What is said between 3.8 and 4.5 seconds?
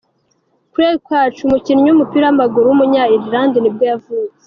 yavutse.